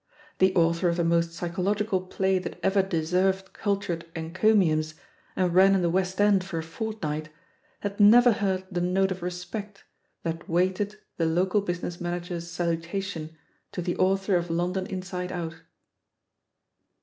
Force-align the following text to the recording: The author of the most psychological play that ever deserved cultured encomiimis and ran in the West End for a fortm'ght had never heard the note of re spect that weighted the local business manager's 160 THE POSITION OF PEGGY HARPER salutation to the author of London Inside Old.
The 0.39 0.55
author 0.55 0.89
of 0.89 0.97
the 0.97 1.03
most 1.03 1.31
psychological 1.33 2.01
play 2.01 2.39
that 2.39 2.59
ever 2.63 2.81
deserved 2.81 3.53
cultured 3.53 4.11
encomiimis 4.15 4.95
and 5.35 5.53
ran 5.53 5.75
in 5.75 5.83
the 5.83 5.91
West 5.91 6.19
End 6.19 6.43
for 6.43 6.57
a 6.57 6.63
fortm'ght 6.63 7.27
had 7.81 7.99
never 7.99 8.31
heard 8.31 8.63
the 8.71 8.81
note 8.81 9.11
of 9.11 9.21
re 9.21 9.29
spect 9.29 9.83
that 10.23 10.49
weighted 10.49 10.95
the 11.17 11.27
local 11.27 11.61
business 11.61 12.01
manager's 12.01 12.51
160 12.51 12.57
THE 12.57 12.67
POSITION 12.87 13.23
OF 13.25 13.29
PEGGY 13.29 13.41
HARPER 13.43 13.69
salutation 13.69 13.73
to 13.73 13.81
the 13.83 13.97
author 13.97 14.35
of 14.39 14.49
London 14.49 14.87
Inside 14.87 15.31
Old. 15.31 15.61